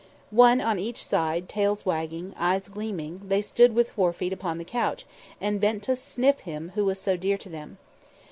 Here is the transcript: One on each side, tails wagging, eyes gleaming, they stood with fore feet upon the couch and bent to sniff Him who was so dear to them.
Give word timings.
One 0.33 0.59
on 0.61 0.79
each 0.79 1.05
side, 1.05 1.47
tails 1.47 1.85
wagging, 1.85 2.33
eyes 2.35 2.69
gleaming, 2.69 3.21
they 3.25 3.39
stood 3.39 3.75
with 3.75 3.91
fore 3.91 4.11
feet 4.11 4.33
upon 4.33 4.57
the 4.57 4.63
couch 4.65 5.05
and 5.39 5.61
bent 5.61 5.83
to 5.83 5.95
sniff 5.95 6.39
Him 6.39 6.71
who 6.73 6.85
was 6.85 6.99
so 6.99 7.15
dear 7.15 7.37
to 7.37 7.49
them. 7.49 7.77